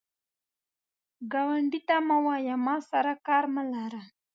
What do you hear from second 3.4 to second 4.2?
مه لره”